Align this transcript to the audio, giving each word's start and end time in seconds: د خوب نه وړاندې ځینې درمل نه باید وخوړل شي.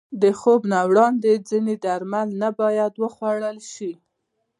د 0.21 0.23
خوب 0.39 0.61
نه 0.71 0.79
وړاندې 0.89 1.31
ځینې 1.49 1.75
درمل 1.85 2.29
نه 2.41 2.49
باید 2.59 2.93
وخوړل 3.03 3.57
شي. 3.73 3.93